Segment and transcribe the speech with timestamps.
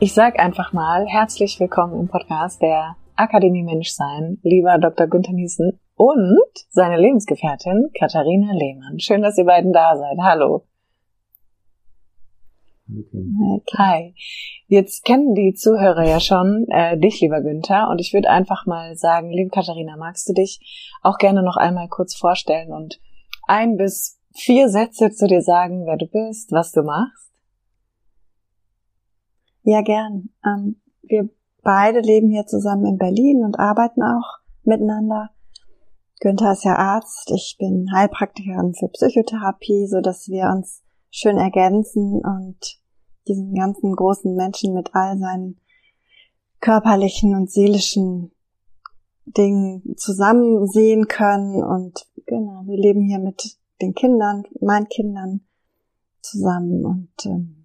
[0.00, 5.08] Ich sage einfach mal herzlich willkommen im Podcast der Akademie Menschsein, lieber Dr.
[5.08, 6.38] Günther Niesen und
[6.68, 9.00] seine Lebensgefährtin Katharina Lehmann.
[9.00, 10.18] Schön, dass ihr beiden da seid.
[10.22, 10.68] Hallo.
[12.88, 13.64] Okay.
[13.76, 14.14] Hi.
[14.68, 18.94] Jetzt kennen die Zuhörer ja schon äh, dich, lieber Günther, und ich würde einfach mal
[18.94, 20.60] sagen, liebe Katharina, magst du dich
[21.02, 23.00] auch gerne noch einmal kurz vorstellen und
[23.48, 27.27] ein bis vier Sätze zu dir sagen, wer du bist, was du machst?
[29.62, 30.30] Ja, gern.
[30.44, 31.28] Ähm, wir
[31.62, 35.30] beide leben hier zusammen in Berlin und arbeiten auch miteinander.
[36.20, 42.20] Günther ist ja Arzt, ich bin Heilpraktikerin für Psychotherapie, so dass wir uns schön ergänzen
[42.24, 42.80] und
[43.28, 45.60] diesen ganzen großen Menschen mit all seinen
[46.60, 48.32] körperlichen und seelischen
[49.26, 51.62] Dingen zusammen sehen können.
[51.62, 55.42] Und genau, wir leben hier mit den Kindern, meinen Kindern
[56.20, 57.57] zusammen und ähm,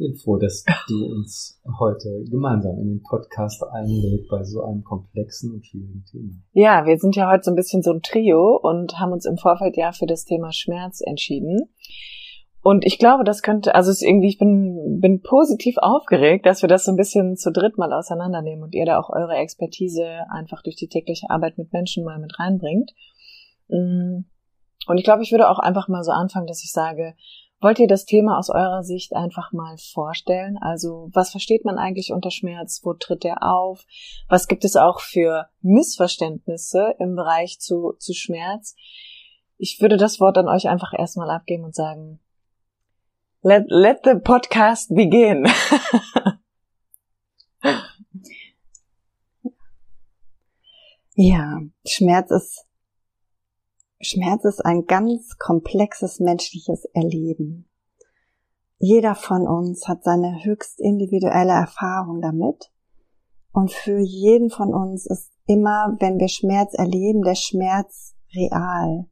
[0.00, 5.54] bin froh, dass du uns heute gemeinsam in den Podcast einlädt bei so einem komplexen
[5.54, 6.32] und schwierigen Thema.
[6.52, 9.36] Ja, wir sind ja heute so ein bisschen so ein Trio und haben uns im
[9.36, 11.68] Vorfeld ja für das Thema Schmerz entschieden.
[12.62, 16.68] Und ich glaube, das könnte, also es irgendwie, ich bin, bin positiv aufgeregt, dass wir
[16.68, 20.62] das so ein bisschen zu dritt mal auseinandernehmen und ihr da auch eure Expertise einfach
[20.62, 22.90] durch die tägliche Arbeit mit Menschen mal mit reinbringt.
[23.68, 24.24] Mm.
[24.86, 27.14] Und ich glaube, ich würde auch einfach mal so anfangen, dass ich sage,
[27.62, 30.56] Wollt ihr das Thema aus eurer Sicht einfach mal vorstellen?
[30.62, 32.80] Also was versteht man eigentlich unter Schmerz?
[32.84, 33.84] Wo tritt der auf?
[34.28, 38.74] Was gibt es auch für Missverständnisse im Bereich zu, zu Schmerz?
[39.58, 42.18] Ich würde das Wort an euch einfach erstmal abgeben und sagen,
[43.42, 45.46] let, let the podcast begin.
[51.14, 52.64] ja, Schmerz ist
[54.02, 57.68] Schmerz ist ein ganz komplexes menschliches Erleben.
[58.78, 62.72] Jeder von uns hat seine höchst individuelle Erfahrung damit.
[63.52, 69.06] Und für jeden von uns ist immer, wenn wir Schmerz erleben, der Schmerz real.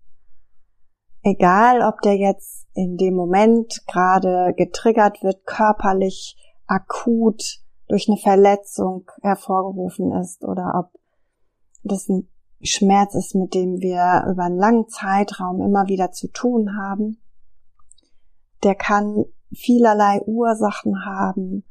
[1.23, 9.11] Egal, ob der jetzt in dem Moment gerade getriggert wird, körperlich, akut durch eine Verletzung
[9.21, 10.99] hervorgerufen ist oder ob
[11.83, 12.29] das ein
[12.67, 17.21] Schmerz ist, mit dem wir über einen langen Zeitraum immer wieder zu tun haben.
[18.65, 21.65] Der kann vielerlei Ursachen haben,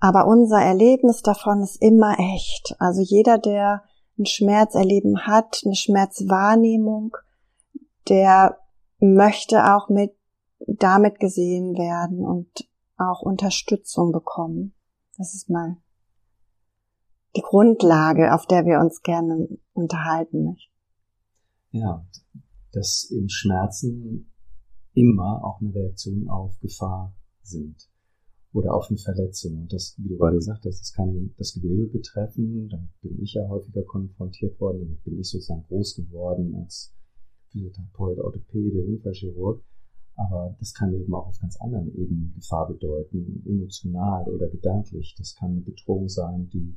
[0.00, 2.76] aber unser Erlebnis davon ist immer echt.
[2.78, 3.84] Also jeder, der
[4.18, 7.16] ein Schmerzerleben hat, eine Schmerzwahrnehmung,
[8.08, 8.58] der
[8.98, 10.12] möchte auch mit
[10.66, 14.74] damit gesehen werden und auch Unterstützung bekommen.
[15.16, 15.76] Das ist mal
[17.38, 20.74] die Grundlage, auf der wir uns gerne unterhalten möchten.
[21.70, 22.04] Ja,
[22.72, 24.32] dass im Schmerzen
[24.94, 27.88] immer auch eine Reaktion auf Gefahr sind
[28.52, 29.62] oder auf eine Verletzung.
[29.62, 32.68] Und das, wie du gerade gesagt hast, das kann das Gewebe betreffen.
[32.68, 34.80] Da bin ich ja häufiger konfrontiert worden.
[34.80, 36.92] Damit bin ich sozusagen groß geworden als
[37.50, 39.62] Physiotherapeut, Orthopäde, Unfallchirurg.
[40.16, 45.14] Aber das kann eben auch auf ganz anderen Ebenen Gefahr bedeuten, emotional oder gedanklich.
[45.16, 46.76] Das kann eine Bedrohung sein, die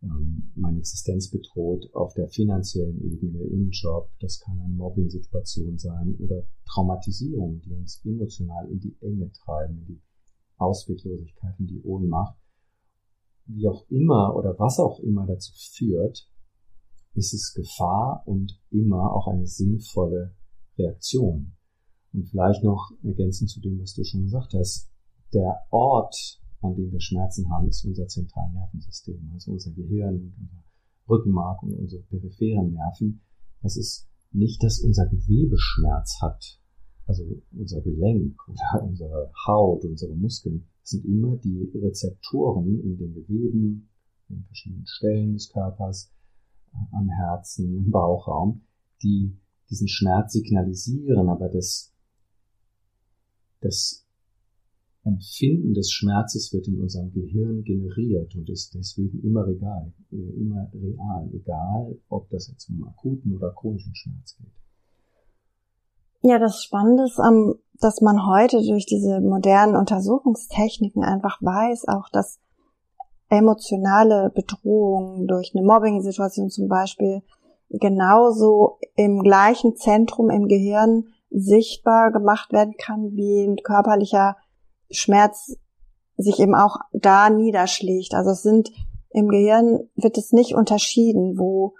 [0.00, 4.10] meine Existenz bedroht auf der finanziellen Ebene, im Job.
[4.20, 9.86] Das kann eine Mobbing-Situation sein oder Traumatisierung, die uns emotional in die Enge treiben, in
[9.86, 10.02] die
[10.58, 12.36] Ausweglosigkeit, in die Ohnmacht.
[13.46, 16.28] Wie auch immer oder was auch immer dazu führt,
[17.14, 20.34] ist es Gefahr und immer auch eine sinnvolle
[20.78, 21.56] Reaktion.
[22.12, 24.90] Und vielleicht noch ergänzend zu dem, was du schon gesagt hast,
[25.32, 30.64] der Ort an dem wir Schmerzen haben, ist unser Zentralnervensystem, also unser Gehirn und unser
[31.08, 33.20] Rückenmark und unsere peripheren Nerven.
[33.62, 36.60] Das ist nicht, dass unser Gewebe Schmerz hat,
[37.06, 40.68] also unser Gelenk oder unsere Haut, unsere Muskeln.
[40.82, 43.88] Das sind immer die Rezeptoren in den Geweben,
[44.28, 46.12] in verschiedenen Stellen des Körpers,
[46.92, 48.62] am Herzen, im Bauchraum,
[49.02, 49.38] die
[49.70, 51.92] diesen Schmerz signalisieren, aber das,
[53.60, 54.05] das
[55.06, 60.68] Empfinden des Schmerzes wird in unserem Gehirn generiert und ist deswegen immer real, äh, immer
[60.74, 64.52] real, egal ob das jetzt um akuten oder chronischen Schmerz geht.
[66.22, 72.08] Ja, das Spannende ist am dass man heute durch diese modernen Untersuchungstechniken einfach weiß, auch
[72.10, 72.38] dass
[73.28, 77.22] emotionale Bedrohung durch eine Mobbing-Situation zum Beispiel
[77.68, 84.36] genauso im gleichen Zentrum im Gehirn sichtbar gemacht werden kann, wie ein körperlicher
[84.90, 85.56] Schmerz
[86.16, 88.14] sich eben auch da niederschlägt.
[88.14, 88.70] Also es sind
[89.10, 91.74] im Gehirn wird es nicht unterschieden, wo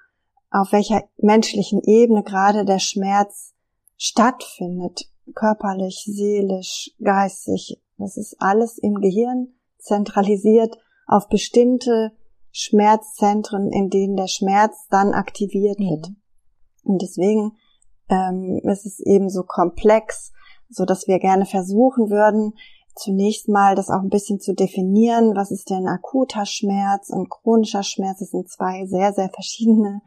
[0.51, 3.55] auf welcher menschlichen Ebene gerade der Schmerz
[3.97, 7.83] stattfindet, körperlich, seelisch, geistig.
[7.99, 9.49] Das ist alles im Gehirn
[9.79, 12.13] zentralisiert auf bestimmte
[12.53, 16.09] Schmerzzentren, in denen der Schmerz dann aktiviert wird.
[16.09, 16.17] Mhm.
[16.85, 17.53] Und deswegen
[18.09, 20.33] ähm, ist es eben so komplex,
[20.69, 22.55] so dass wir gerne versuchen würden,
[22.97, 25.37] zunächst mal das auch ein bisschen zu definieren.
[25.37, 28.19] Was ist denn akuter Schmerz und chronischer Schmerz?
[28.21, 30.01] Das sind zwei sehr, sehr verschiedene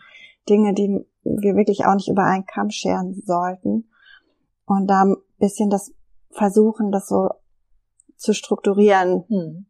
[0.50, 3.90] Dinge, die wir wirklich auch nicht über einen Kamm scheren sollten.
[4.66, 5.94] Und da ein bisschen das
[6.32, 7.30] versuchen, das so
[8.16, 9.66] zu strukturieren, hm.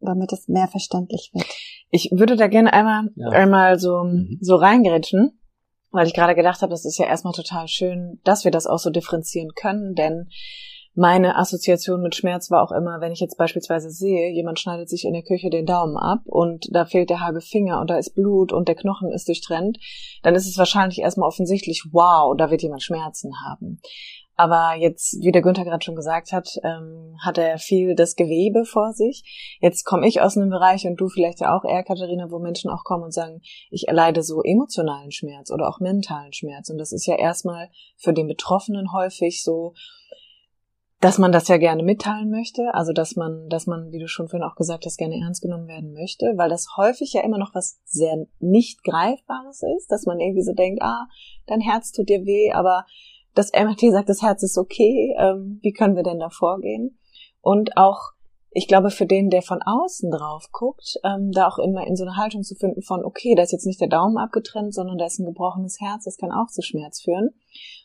[0.00, 1.46] damit es mehr verständlich wird.
[1.90, 3.28] Ich würde da gerne einmal, ja.
[3.28, 4.38] einmal so, mhm.
[4.40, 5.38] so reingeritschen,
[5.90, 8.78] weil ich gerade gedacht habe, das ist ja erstmal total schön, dass wir das auch
[8.78, 10.28] so differenzieren können, denn
[10.94, 15.04] meine Assoziation mit Schmerz war auch immer, wenn ich jetzt beispielsweise sehe, jemand schneidet sich
[15.04, 18.14] in der Küche den Daumen ab und da fehlt der halbe Finger und da ist
[18.14, 19.78] Blut und der Knochen ist durchtrennt,
[20.22, 23.80] dann ist es wahrscheinlich erstmal offensichtlich, wow, da wird jemand Schmerzen haben.
[24.34, 28.64] Aber jetzt, wie der Günther gerade schon gesagt hat, ähm, hat er viel das Gewebe
[28.64, 29.58] vor sich.
[29.60, 32.70] Jetzt komme ich aus einem Bereich und du vielleicht ja auch eher, Katharina, wo Menschen
[32.70, 36.70] auch kommen und sagen, ich erleide so emotionalen Schmerz oder auch mentalen Schmerz.
[36.70, 37.68] Und das ist ja erstmal
[37.98, 39.74] für den Betroffenen häufig so,
[41.02, 44.28] dass man das ja gerne mitteilen möchte, also dass man, dass man, wie du schon
[44.28, 47.56] vorhin auch gesagt hast, gerne ernst genommen werden möchte, weil das häufig ja immer noch
[47.56, 51.08] was sehr nicht greifbares ist, dass man irgendwie so denkt, ah,
[51.46, 52.86] dein Herz tut dir weh, aber
[53.34, 56.96] das MRT sagt, das Herz ist okay, ähm, wie können wir denn da vorgehen?
[57.40, 58.12] Und auch
[58.54, 62.04] ich glaube, für den, der von außen drauf guckt, ähm, da auch immer in so
[62.04, 65.06] eine Haltung zu finden von, okay, da ist jetzt nicht der Daumen abgetrennt, sondern da
[65.06, 67.30] ist ein gebrochenes Herz, das kann auch zu Schmerz führen.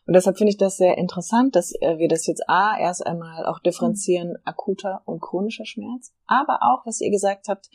[0.05, 3.45] Und deshalb finde ich das sehr interessant, dass äh, wir das jetzt A, erst einmal
[3.45, 7.69] auch differenzieren, akuter und chronischer Schmerz, aber auch, was ihr gesagt habt,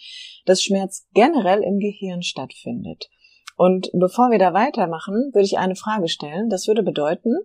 [0.45, 3.09] dass Schmerz generell im Gehirn stattfindet.
[3.56, 6.50] Und bevor wir da weitermachen, würde ich eine Frage stellen.
[6.50, 7.37] Das würde bedeuten,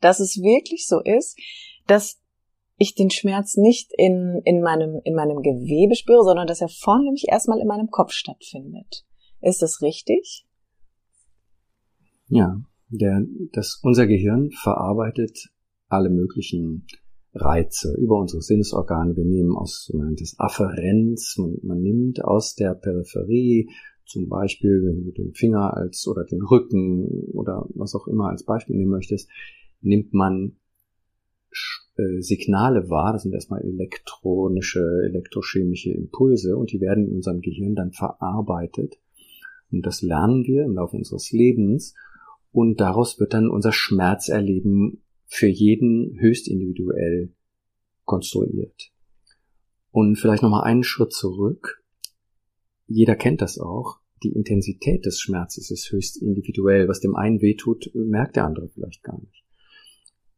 [0.00, 1.38] dass es wirklich so ist,
[1.86, 2.18] dass
[2.78, 7.26] ich den Schmerz nicht in, in, meinem, in meinem Gewebe spüre, sondern dass er vornehmlich
[7.28, 9.04] erstmal in meinem Kopf stattfindet.
[9.40, 10.46] Ist das richtig?
[12.28, 15.50] Ja, der, das, unser Gehirn verarbeitet
[15.88, 16.86] alle möglichen
[17.34, 19.16] Reize über unsere Sinnesorgane.
[19.16, 23.68] Wir nehmen aus sogenanntes Afferenz, man, man nimmt aus der Peripherie,
[24.06, 28.44] zum Beispiel, wenn du den Finger als oder den Rücken oder was auch immer als
[28.44, 29.28] Beispiel nehmen möchtest,
[29.82, 30.56] nimmt man
[31.98, 37.74] äh, Signale wahr, das sind erstmal elektronische, elektrochemische Impulse und die werden in unserem Gehirn
[37.74, 38.98] dann verarbeitet.
[39.70, 41.94] Und das lernen wir im Laufe unseres Lebens
[42.52, 47.34] und daraus wird dann unser Schmerzerleben für jeden höchst individuell
[48.04, 48.92] konstruiert.
[49.90, 51.82] Und vielleicht nochmal einen Schritt zurück.
[52.86, 53.98] Jeder kennt das auch.
[54.22, 56.88] Die Intensität des Schmerzes ist höchst individuell.
[56.88, 59.44] Was dem einen wehtut, merkt der andere vielleicht gar nicht.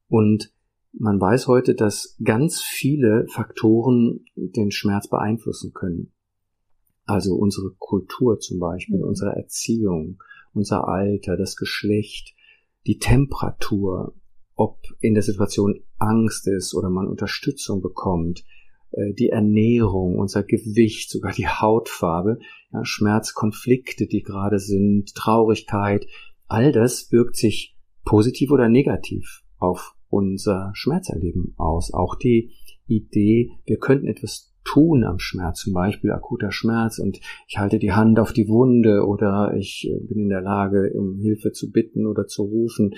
[0.09, 0.53] Und
[0.93, 6.13] man weiß heute, dass ganz viele Faktoren den Schmerz beeinflussen können.
[7.05, 9.05] Also unsere Kultur zum Beispiel, mhm.
[9.05, 12.35] unsere Erziehung, unser Alter, das Geschlecht,
[12.87, 14.15] die Temperatur,
[14.55, 18.45] ob in der Situation Angst ist oder man Unterstützung bekommt,
[18.93, 22.39] äh, die Ernährung, unser Gewicht, sogar die Hautfarbe,
[22.73, 26.07] ja, Schmerzkonflikte, die gerade sind, Traurigkeit,
[26.47, 31.95] all das wirkt sich positiv oder negativ auf unser Schmerzerleben aus.
[31.95, 32.51] Auch die
[32.87, 37.93] Idee, wir könnten etwas tun am Schmerz, zum Beispiel akuter Schmerz und ich halte die
[37.93, 42.07] Hand auf die Wunde oder ich äh, bin in der Lage, um Hilfe zu bitten
[42.07, 42.95] oder zu rufen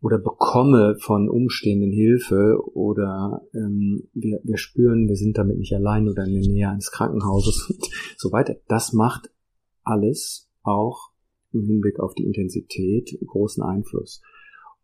[0.00, 6.08] oder bekomme von Umstehenden Hilfe oder ähm, wir, wir spüren, wir sind damit nicht allein
[6.08, 8.56] oder in der Nähe eines Krankenhauses und so weiter.
[8.68, 9.30] Das macht
[9.82, 11.10] alles auch
[11.52, 14.22] im Hinblick auf die Intensität großen Einfluss.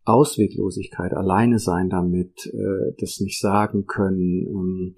[0.05, 4.95] Ausweglosigkeit, alleine sein damit, äh, das nicht sagen können, ähm,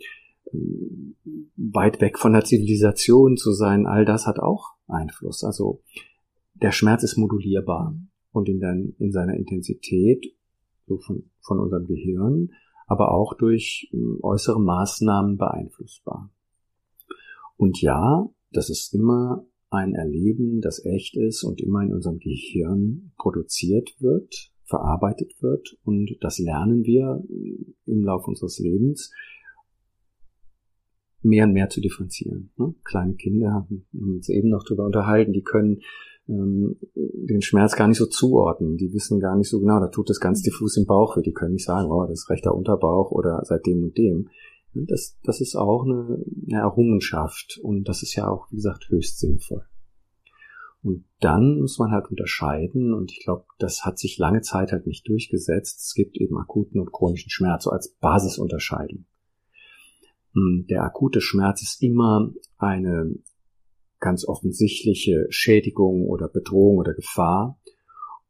[0.51, 1.15] ähm,
[1.55, 5.43] weit weg von der Zivilisation zu sein, all das hat auch Einfluss.
[5.43, 5.81] Also
[6.55, 7.95] der Schmerz ist modulierbar
[8.31, 10.25] und in, der, in seiner Intensität
[10.87, 12.51] so von, von unserem Gehirn,
[12.87, 16.31] aber auch durch ähm, äußere Maßnahmen beeinflussbar.
[17.57, 23.11] Und ja, das ist immer ein Erleben, das echt ist und immer in unserem Gehirn
[23.17, 27.23] produziert wird verarbeitet wird und das lernen wir
[27.85, 29.11] im Laufe unseres Lebens
[31.21, 32.51] mehr und mehr zu differenzieren.
[32.57, 32.75] Ne?
[32.83, 35.81] Kleine Kinder, haben uns eben noch darüber unterhalten, die können
[36.27, 38.77] ähm, den Schmerz gar nicht so zuordnen.
[38.77, 41.21] Die wissen gar nicht so genau, da tut das ganz diffus im Bauch weh.
[41.21, 44.29] Die können nicht sagen, oh, das ist rechter Unterbauch oder seit dem und dem.
[44.73, 49.19] Das, das ist auch eine, eine Errungenschaft und das ist ja auch, wie gesagt, höchst
[49.19, 49.63] sinnvoll.
[50.85, 54.85] Und dann muss man halt unterscheiden, und ich glaube, das hat sich lange Zeit halt
[54.85, 55.79] nicht durchgesetzt.
[55.79, 59.07] Es gibt eben akuten und chronischen Schmerz, so als Basisunterscheidung.
[60.33, 63.15] Hm, der akute Schmerz ist immer eine
[63.99, 67.59] ganz offensichtliche Schädigung oder Bedrohung oder Gefahr.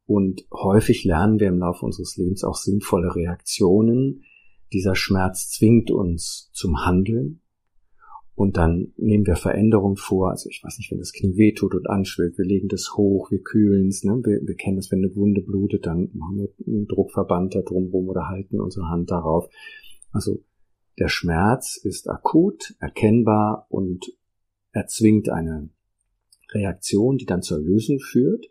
[0.05, 4.23] Und häufig lernen wir im Laufe unseres Lebens auch sinnvolle Reaktionen.
[4.71, 7.41] Dieser Schmerz zwingt uns zum Handeln.
[8.35, 10.31] Und dann nehmen wir Veränderungen vor.
[10.31, 13.41] Also ich weiß nicht, wenn das Knie wehtut und anschwillt, wir legen das hoch, wir
[13.41, 14.03] kühlen es.
[14.03, 14.21] Ne?
[14.23, 18.09] Wir, wir kennen das, wenn eine Wunde blutet, dann machen wir einen Druckverband da drumherum
[18.09, 19.49] oder halten unsere Hand darauf.
[20.11, 20.43] Also
[20.99, 24.05] der Schmerz ist akut, erkennbar und
[24.73, 25.69] erzwingt eine
[26.51, 28.47] Reaktion, die dann zur Lösung führt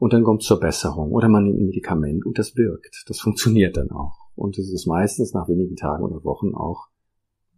[0.00, 3.04] und dann kommt zur Besserung oder man nimmt ein Medikament und das wirkt.
[3.06, 4.30] Das funktioniert dann auch.
[4.34, 6.88] Und es ist meistens nach wenigen Tagen oder Wochen auch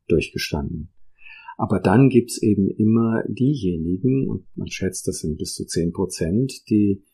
[0.09, 0.91] durchgestanden.
[1.57, 6.69] Aber dann gibt's eben immer diejenigen, und man schätzt, das sind bis zu zehn Prozent,
[6.69, 7.05] die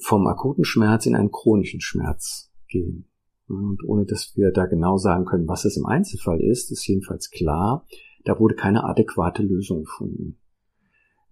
[0.00, 3.06] vom akuten Schmerz in einen chronischen Schmerz gehen.
[3.48, 7.30] Und ohne dass wir da genau sagen können, was es im Einzelfall ist, ist jedenfalls
[7.30, 7.86] klar,
[8.24, 10.38] da wurde keine adäquate Lösung gefunden.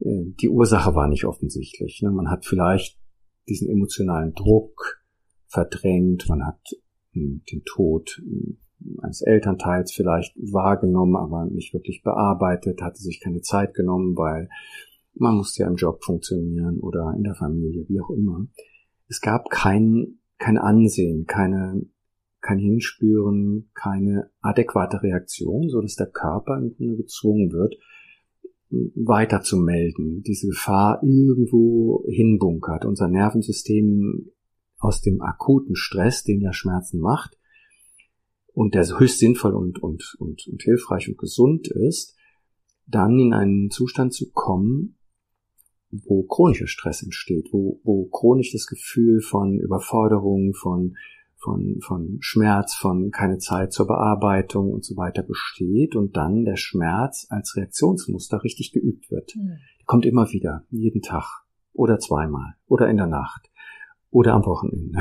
[0.01, 2.01] Äh, die Ursache war nicht offensichtlich.
[2.03, 2.11] Ne?
[2.11, 2.99] Man hat vielleicht
[3.49, 5.03] diesen emotionalen Druck
[5.47, 6.61] verdrängt, man hat
[7.13, 8.59] hm, den Tod hm,
[9.03, 14.49] eines Elternteils vielleicht wahrgenommen, aber nicht wirklich bearbeitet, hatte sich keine Zeit genommen, weil
[15.15, 18.47] man musste ja im Job funktionieren oder in der Familie, wie auch immer.
[19.09, 21.87] Es gab kein, kein Ansehen, keine
[22.47, 27.75] kein Hinspüren, keine adäquate Reaktion, so dass der Körper im Grunde gezwungen wird,
[28.71, 32.85] weiter zu melden, diese Gefahr irgendwo hinbunkert.
[32.85, 34.31] Unser Nervensystem
[34.79, 37.37] aus dem akuten Stress, den ja Schmerzen macht,
[38.57, 42.17] und der höchst sinnvoll und, und, und, und hilfreich und gesund ist,
[42.87, 44.97] dann in einen Zustand zu kommen,
[45.91, 50.97] wo chronischer Stress entsteht, wo, wo chronisch das Gefühl von Überforderung, von
[51.39, 56.57] von, von Schmerz, von keine Zeit zur Bearbeitung und so weiter besteht und dann der
[56.57, 59.37] Schmerz als Reaktionsmuster richtig geübt wird.
[59.37, 59.59] Mhm.
[59.85, 61.45] kommt immer wieder, jeden Tag
[61.75, 63.51] oder zweimal oder in der Nacht
[64.11, 64.99] oder am Wochenende.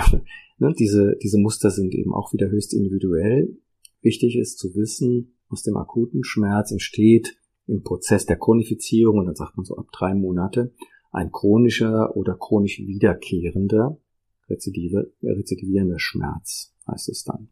[0.58, 3.58] Ne, diese, diese Muster sind eben auch wieder höchst individuell.
[4.02, 9.36] Wichtig ist zu wissen, aus dem akuten Schmerz entsteht im Prozess der Chronifizierung, und dann
[9.36, 10.74] sagt man so ab drei Monate,
[11.12, 13.98] ein chronischer oder chronisch wiederkehrender
[14.50, 17.50] rezidive, rezidivierender Schmerz, heißt es dann.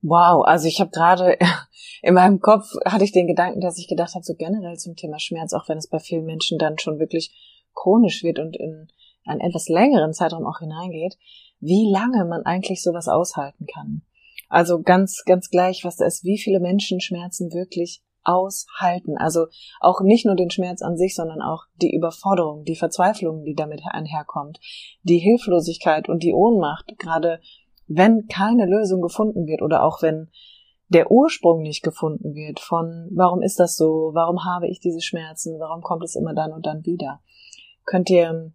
[0.00, 1.36] Wow, also ich habe gerade
[2.02, 5.18] in meinem Kopf hatte ich den Gedanken, dass ich gedacht habe, so generell zum Thema
[5.18, 7.32] Schmerz, auch wenn es bei vielen Menschen dann schon wirklich
[7.74, 8.88] chronisch wird und in
[9.28, 11.16] einen etwas längeren Zeitraum auch hineingeht,
[11.60, 14.02] wie lange man eigentlich sowas aushalten kann.
[14.48, 19.16] Also ganz, ganz gleich, was da ist, wie viele Menschen Schmerzen wirklich aushalten.
[19.16, 19.46] Also
[19.80, 23.82] auch nicht nur den Schmerz an sich, sondern auch die Überforderung, die Verzweiflung, die damit
[23.84, 24.60] einherkommt,
[25.02, 27.40] die Hilflosigkeit und die Ohnmacht, gerade
[27.86, 30.30] wenn keine Lösung gefunden wird oder auch wenn
[30.88, 35.58] der Ursprung nicht gefunden wird von warum ist das so, warum habe ich diese Schmerzen,
[35.58, 37.20] warum kommt es immer dann und dann wieder.
[37.84, 38.52] Könnt ihr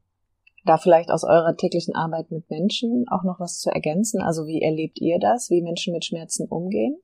[0.65, 4.21] da vielleicht aus eurer täglichen Arbeit mit Menschen auch noch was zu ergänzen?
[4.21, 6.97] Also wie erlebt ihr das, wie Menschen mit Schmerzen umgehen?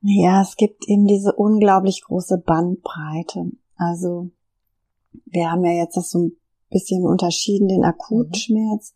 [0.00, 3.50] Ja, es gibt eben diese unglaublich große Bandbreite.
[3.76, 4.30] Also
[5.24, 6.36] wir haben ja jetzt das so ein
[6.70, 8.94] bisschen unterschieden, den Akutschmerz,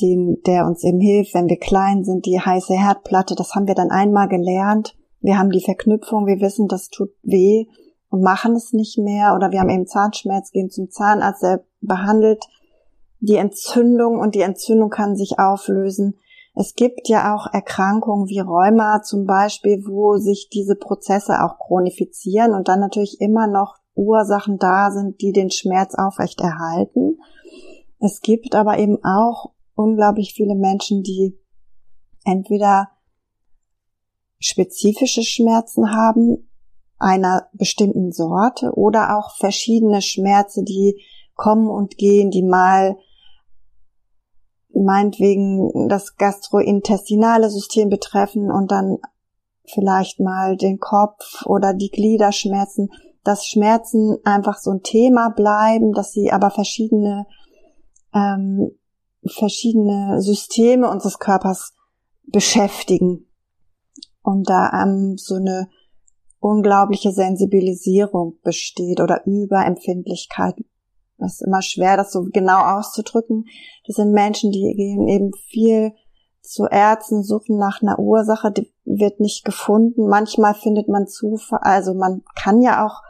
[0.00, 3.74] den, der uns eben hilft, wenn wir klein sind, die heiße Herdplatte, das haben wir
[3.74, 4.96] dann einmal gelernt.
[5.20, 7.66] Wir haben die Verknüpfung, wir wissen, das tut weh
[8.12, 9.34] und machen es nicht mehr.
[9.34, 12.44] Oder wir haben eben Zahnschmerz, gehen zum Zahnarzt, der behandelt
[13.20, 16.18] die Entzündung und die Entzündung kann sich auflösen.
[16.54, 22.52] Es gibt ja auch Erkrankungen wie Rheuma zum Beispiel, wo sich diese Prozesse auch chronifizieren
[22.52, 27.18] und dann natürlich immer noch Ursachen da sind, die den Schmerz aufrechterhalten.
[27.98, 31.38] Es gibt aber eben auch unglaublich viele Menschen, die
[32.24, 32.88] entweder
[34.38, 36.48] spezifische Schmerzen haben,
[37.02, 41.02] einer bestimmten Sorte oder auch verschiedene Schmerzen, die
[41.34, 42.96] kommen und gehen, die mal
[44.74, 48.98] meinetwegen das gastrointestinale System betreffen und dann
[49.66, 52.88] vielleicht mal den Kopf oder die Gliederschmerzen,
[53.24, 57.26] dass Schmerzen einfach so ein Thema bleiben, dass sie aber verschiedene
[58.14, 58.72] ähm,
[59.24, 61.74] verschiedene Systeme unseres Körpers
[62.26, 63.26] beschäftigen.
[64.22, 65.68] Und da ähm, so eine
[66.42, 70.56] unglaubliche Sensibilisierung besteht oder Überempfindlichkeit.
[71.18, 73.46] Das ist immer schwer, das so genau auszudrücken.
[73.86, 75.92] Das sind Menschen, die gehen eben viel
[76.40, 80.08] zu Ärzten, suchen nach einer Ursache, die wird nicht gefunden.
[80.08, 83.02] Manchmal findet man Zufall, also man kann ja auch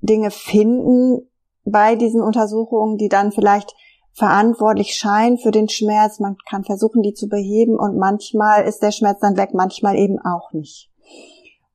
[0.00, 1.28] Dinge finden
[1.64, 3.76] bei diesen Untersuchungen, die dann vielleicht
[4.12, 6.18] verantwortlich scheinen für den Schmerz.
[6.18, 10.18] Man kann versuchen, die zu beheben und manchmal ist der Schmerz dann weg, manchmal eben
[10.18, 10.90] auch nicht.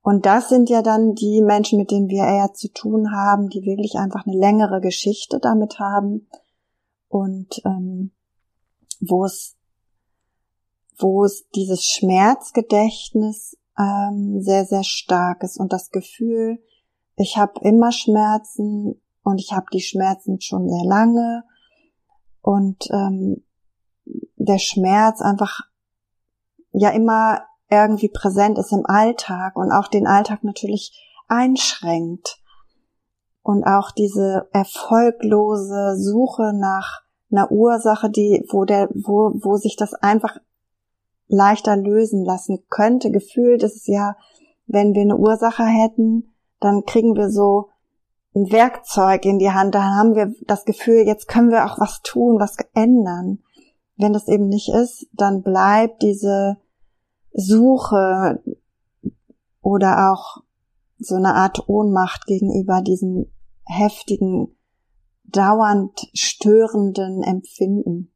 [0.03, 3.63] Und das sind ja dann die Menschen, mit denen wir eher zu tun haben, die
[3.63, 6.27] wirklich einfach eine längere Geschichte damit haben.
[7.07, 8.11] Und ähm,
[8.99, 9.55] wo es
[10.97, 15.57] wo es dieses Schmerzgedächtnis ähm, sehr sehr stark ist.
[15.57, 16.61] Und das Gefühl,
[17.15, 21.45] ich habe immer Schmerzen und ich habe die Schmerzen schon sehr lange.
[22.41, 23.41] Und ähm,
[24.35, 25.61] der Schmerz einfach
[26.73, 30.91] ja immer irgendwie präsent ist im Alltag und auch den Alltag natürlich
[31.27, 32.39] einschränkt.
[33.41, 37.01] Und auch diese erfolglose Suche nach
[37.31, 40.37] einer Ursache, die, wo der, wo, wo sich das einfach
[41.27, 43.11] leichter lösen lassen könnte.
[43.11, 44.15] Gefühlt ist es ja,
[44.67, 47.69] wenn wir eine Ursache hätten, dann kriegen wir so
[48.35, 52.01] ein Werkzeug in die Hand, dann haben wir das Gefühl, jetzt können wir auch was
[52.01, 53.39] tun, was ändern.
[53.95, 56.57] Wenn das eben nicht ist, dann bleibt diese
[57.33, 58.41] Suche
[59.61, 60.43] oder auch
[60.99, 63.25] so eine Art Ohnmacht gegenüber diesem
[63.65, 64.55] heftigen,
[65.23, 68.11] dauernd störenden Empfinden.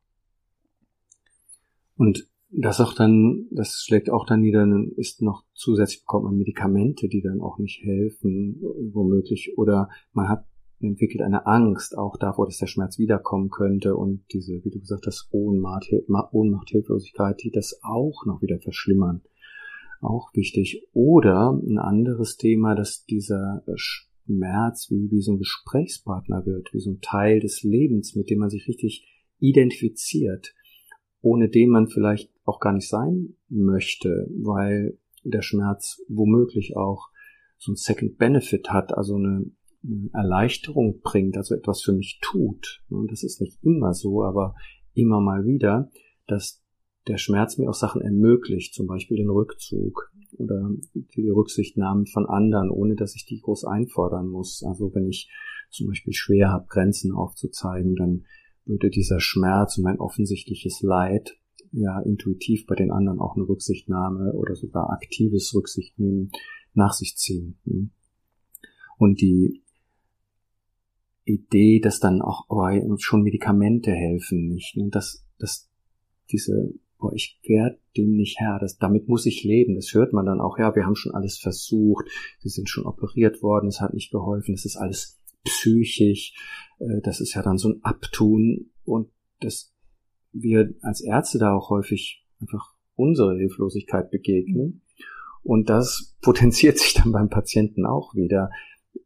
[1.98, 7.08] Und das auch dann, das schlägt auch dann nieder, ist noch zusätzlich bekommt man Medikamente,
[7.08, 8.62] die dann auch nicht helfen,
[8.94, 10.46] womöglich, oder man hat
[10.80, 15.08] entwickelt eine Angst auch davor, dass der Schmerz wiederkommen könnte und diese, wie du gesagt
[15.08, 15.92] hast, Ohnmacht,
[16.32, 19.22] Ohnmacht, Hilflosigkeit, die das auch noch wieder verschlimmern.
[20.02, 20.88] Auch wichtig.
[20.94, 26.92] Oder ein anderes Thema, dass dieser Schmerz wie, wie so ein Gesprächspartner wird, wie so
[26.92, 29.08] ein Teil des Lebens, mit dem man sich richtig
[29.40, 30.54] identifiziert,
[31.22, 37.10] ohne den man vielleicht auch gar nicht sein möchte, weil der Schmerz womöglich auch
[37.58, 39.46] so ein Second Benefit hat, also eine
[40.14, 42.84] Erleichterung bringt, also etwas für mich tut.
[43.10, 44.56] Das ist nicht immer so, aber
[44.94, 45.90] immer mal wieder,
[46.28, 46.62] dass
[47.08, 52.70] der Schmerz mir auch Sachen ermöglicht, zum Beispiel den Rückzug oder die Rücksichtnahme von anderen,
[52.70, 54.64] ohne dass ich die groß einfordern muss.
[54.64, 55.30] Also wenn ich
[55.70, 58.26] zum Beispiel schwer habe, Grenzen aufzuzeigen, dann
[58.66, 61.38] würde dieser Schmerz und mein offensichtliches Leid
[61.72, 66.32] ja intuitiv bei den anderen auch eine Rücksichtnahme oder sogar aktives Rücksichtnehmen
[66.74, 67.58] nach sich ziehen.
[68.98, 69.64] Und die
[71.28, 74.78] Idee, dass dann auch oh, schon Medikamente helfen nicht.
[74.78, 75.70] Und dass, dass
[76.32, 79.76] diese, boah, ich werde dem nicht Herr, das, damit muss ich leben.
[79.76, 82.06] Das hört man dann auch, ja, wir haben schon alles versucht,
[82.40, 86.34] sie sind schon operiert worden, es hat nicht geholfen, es ist alles psychisch,
[86.80, 89.10] äh, das ist ja dann so ein Abtun und
[89.40, 89.74] dass
[90.32, 94.82] wir als Ärzte da auch häufig einfach unsere Hilflosigkeit begegnen.
[95.44, 98.50] Und das potenziert sich dann beim Patienten auch wieder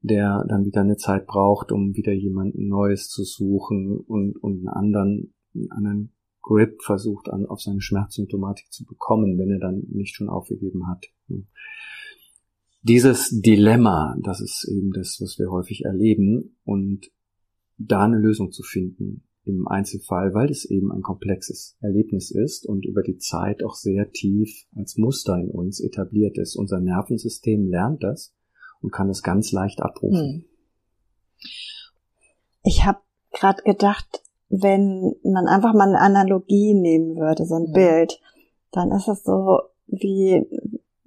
[0.02, 4.70] der dann wieder eine Zeit braucht, um wieder jemanden Neues zu suchen und, und einen
[4.70, 10.16] anderen, einen anderen Grip versucht an, auf seine Schmerzsymptomatik zu bekommen, wenn er dann nicht
[10.16, 11.06] schon aufgegeben hat.
[12.82, 17.12] Dieses Dilemma, das ist eben das, was wir häufig erleben und
[17.78, 22.86] da eine Lösung zu finden im Einzelfall, weil es eben ein komplexes Erlebnis ist und
[22.86, 26.56] über die Zeit auch sehr tief als Muster in uns etabliert ist.
[26.56, 28.34] Unser Nervensystem lernt das
[28.82, 30.20] und kann es ganz leicht abrufen.
[30.20, 30.46] Hm.
[32.64, 33.00] Ich habe
[33.32, 37.74] gerade gedacht, wenn man einfach mal eine Analogie nehmen würde, so ein mhm.
[37.74, 38.22] Bild,
[38.72, 40.46] dann ist es so wie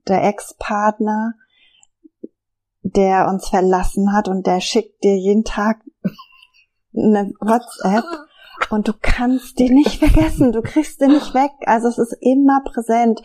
[0.09, 1.35] der Ex-Partner,
[2.83, 5.81] der uns verlassen hat und der schickt dir jeden Tag
[6.95, 8.05] eine WhatsApp
[8.71, 11.53] und du kannst die nicht vergessen, du kriegst die nicht weg.
[11.67, 13.23] Also es ist immer präsent.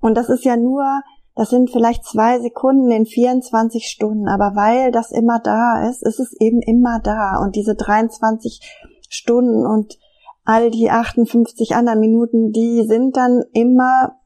[0.00, 1.02] Und das ist ja nur
[1.34, 6.20] das sind vielleicht zwei Sekunden in 24 Stunden, aber weil das immer da ist, ist
[6.20, 7.38] es eben immer da.
[7.42, 8.60] Und diese 23
[9.08, 9.98] Stunden und
[10.44, 14.20] all die 58 anderen Minuten, die sind dann immer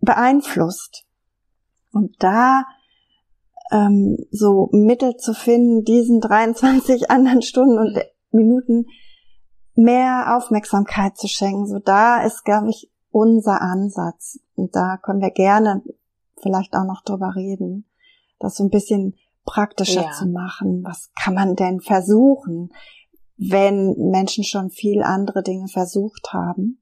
[0.00, 1.06] beeinflusst.
[1.92, 2.64] Und da
[3.70, 7.98] ähm, so Mittel zu finden, diesen 23 anderen Stunden und
[8.30, 8.86] Minuten
[9.74, 14.38] mehr Aufmerksamkeit zu schenken, so da ist, glaube ich, unser Ansatz.
[14.54, 15.82] Und da können wir gerne
[16.40, 17.86] vielleicht auch noch drüber reden,
[18.38, 20.10] das so ein bisschen praktischer ja.
[20.12, 20.82] zu machen.
[20.84, 22.70] Was kann man denn versuchen?
[23.40, 26.78] wenn Menschen schon viel andere Dinge versucht haben?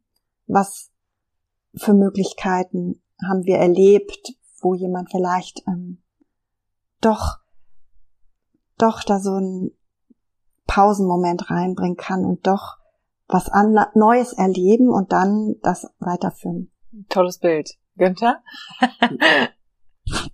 [0.49, 0.91] Was
[1.77, 6.03] für Möglichkeiten haben wir erlebt, wo jemand vielleicht ähm,
[7.01, 7.39] doch
[8.77, 9.71] doch da so ein
[10.67, 12.79] Pausenmoment reinbringen kann und doch
[13.29, 13.51] was
[13.95, 16.73] Neues erleben und dann das weiterführen.
[17.09, 17.79] Tolles Bild.
[17.99, 18.43] Günther?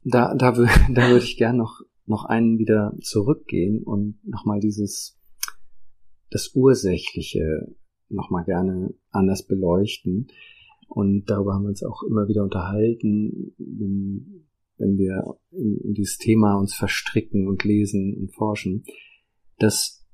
[0.04, 5.18] da, da, da würde ich gern noch, noch einen wieder zurückgehen und nochmal dieses,
[6.30, 7.74] das Ursächliche
[8.08, 10.28] nochmal gerne anders beleuchten.
[10.88, 14.46] Und darüber haben wir uns auch immer wieder unterhalten, wenn,
[14.76, 18.84] wenn wir in, in dieses Thema uns verstricken und lesen und forschen,
[19.58, 20.04] dass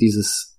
[0.00, 0.53] dieses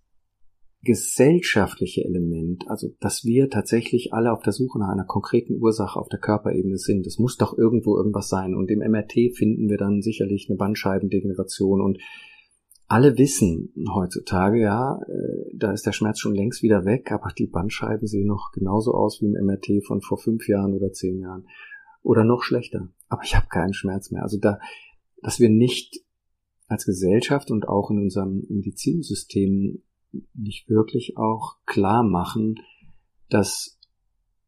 [0.86, 6.08] gesellschaftliche Element, also dass wir tatsächlich alle auf der Suche nach einer konkreten Ursache auf
[6.08, 7.06] der Körperebene sind.
[7.06, 8.56] Es muss doch irgendwo irgendwas sein.
[8.56, 11.82] Und im MRT finden wir dann sicherlich eine Bandscheibendegeneration.
[11.82, 12.00] Und
[12.88, 17.48] alle wissen heutzutage, ja, äh, da ist der Schmerz schon längst wieder weg, aber die
[17.48, 21.48] Bandscheiben sehen noch genauso aus wie im MRT von vor fünf Jahren oder zehn Jahren.
[22.04, 22.88] Oder noch schlechter.
[23.10, 24.22] Aber ich habe keinen Schmerz mehr.
[24.22, 24.60] Also da,
[25.22, 26.00] dass wir nicht
[26.68, 29.82] als Gesellschaft und auch in unserem Medizinsystem
[30.34, 32.56] nicht wirklich auch klar machen,
[33.30, 33.80] dass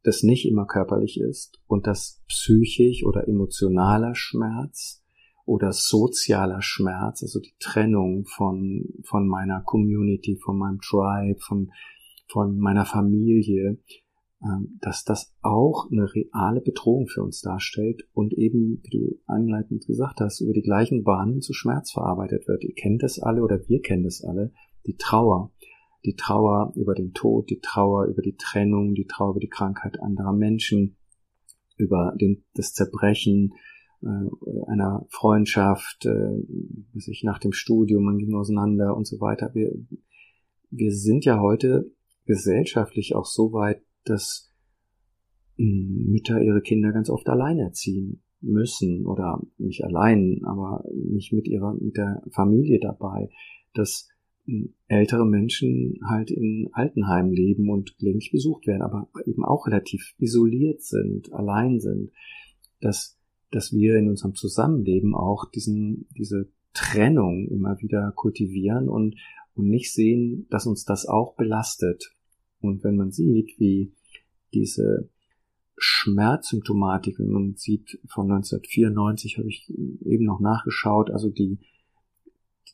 [0.02, 5.02] das nicht immer körperlich ist und dass psychisch oder emotionaler Schmerz
[5.44, 11.72] oder sozialer Schmerz, also die Trennung von, von meiner Community, von meinem Tribe, von,
[12.26, 13.78] von meiner Familie,
[14.42, 19.86] ähm, dass das auch eine reale Bedrohung für uns darstellt und eben, wie du einleitend
[19.86, 22.62] gesagt hast, über die gleichen Bahnen zu Schmerz verarbeitet wird.
[22.62, 24.52] Ihr kennt das alle oder wir kennen das alle,
[24.86, 25.50] die Trauer
[26.04, 30.00] die Trauer über den Tod, die Trauer über die Trennung, die Trauer über die Krankheit
[30.00, 30.96] anderer Menschen,
[31.76, 33.54] über den, das Zerbrechen
[34.02, 39.50] äh, einer Freundschaft, äh, sich nach dem Studium, man ging auseinander und so weiter.
[39.54, 39.72] Wir,
[40.70, 41.90] wir sind ja heute
[42.26, 44.52] gesellschaftlich auch so weit, dass
[45.56, 51.48] hm, Mütter ihre Kinder ganz oft allein erziehen müssen oder nicht allein, aber nicht mit
[51.48, 53.30] ihrer, mit der Familie dabei,
[53.74, 54.08] dass
[54.88, 60.82] ältere Menschen halt in Altenheimen leben und gelegentlich besucht werden, aber eben auch relativ isoliert
[60.82, 62.10] sind, allein sind,
[62.80, 63.18] dass,
[63.50, 69.16] dass wir in unserem Zusammenleben auch diesen, diese Trennung immer wieder kultivieren und,
[69.54, 72.14] und nicht sehen, dass uns das auch belastet.
[72.60, 73.92] Und wenn man sieht, wie
[74.54, 75.10] diese
[75.76, 79.68] Schmerzsymptomatik, wenn man sieht, von 1994 habe ich
[80.04, 81.58] eben noch nachgeschaut, also die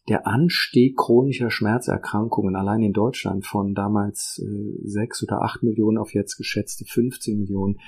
[0.09, 6.15] der Anstieg chronischer Schmerzerkrankungen allein in Deutschland von damals äh, sechs oder acht Millionen auf
[6.15, 7.79] jetzt geschätzte 15 Millionen,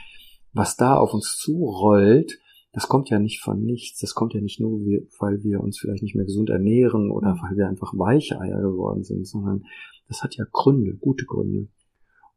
[0.53, 2.39] was da auf uns zurollt,
[2.77, 4.01] das kommt ja nicht von nichts.
[4.01, 4.79] Das kommt ja nicht nur,
[5.19, 7.39] weil wir uns vielleicht nicht mehr gesund ernähren oder mhm.
[7.41, 9.65] weil wir einfach Weicheier geworden sind, sondern
[10.09, 11.69] das hat ja Gründe, gute Gründe.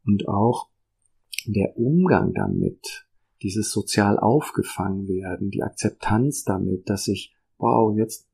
[0.06, 0.68] Und auch
[1.46, 3.06] der Umgang damit,
[3.42, 8.26] dieses sozial aufgefangen werden, die Akzeptanz damit, dass ich, wow, jetzt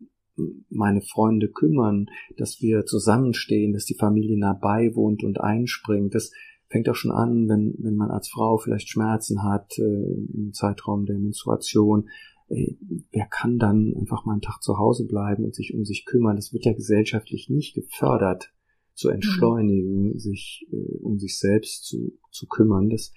[0.68, 6.14] meine Freunde kümmern, dass wir zusammenstehen, dass die Familie nah beiwohnt und einspringt.
[6.14, 6.32] Das
[6.68, 11.06] fängt auch schon an, wenn, wenn man als Frau vielleicht Schmerzen hat äh, im Zeitraum
[11.06, 12.08] der Menstruation.
[12.48, 12.74] Äh,
[13.12, 16.36] wer kann dann einfach mal einen Tag zu Hause bleiben und sich um sich kümmern?
[16.36, 18.52] Das wird ja gesellschaftlich nicht gefördert,
[18.94, 20.18] zu entschleunigen, mhm.
[20.18, 22.88] sich äh, um sich selbst zu, zu kümmern.
[22.88, 23.12] Das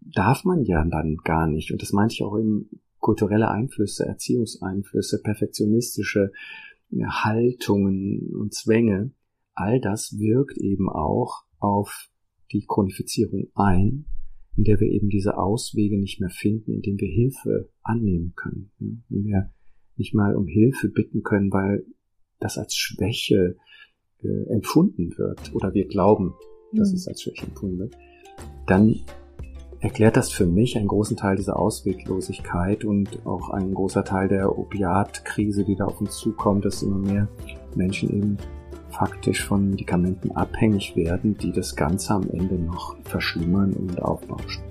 [0.00, 1.70] darf man ja dann gar nicht.
[1.70, 2.68] Und das meinte ich auch im
[3.04, 6.32] kulturelle Einflüsse, Erziehungseinflüsse, perfektionistische
[6.90, 9.10] Haltungen und Zwänge,
[9.52, 12.08] all das wirkt eben auch auf
[12.50, 14.06] die Chronifizierung ein,
[14.56, 18.70] in der wir eben diese Auswege nicht mehr finden, indem wir Hilfe annehmen können.
[19.10, 19.52] Wenn wir
[19.96, 21.84] nicht mal um Hilfe bitten können, weil
[22.40, 23.56] das als Schwäche
[24.22, 26.32] äh, empfunden wird oder wir glauben,
[26.72, 26.96] dass mhm.
[26.96, 27.98] es als Schwäche empfunden wird,
[28.66, 29.04] dann
[29.84, 34.58] erklärt das für mich einen großen Teil dieser Ausweglosigkeit und auch ein großer Teil der
[34.58, 37.28] Opiatkrise, die da auf uns zukommt, dass immer mehr
[37.74, 38.38] Menschen eben
[38.88, 44.62] faktisch von Medikamenten abhängig werden, die das Ganze am Ende noch verschlimmern und aufbauschen.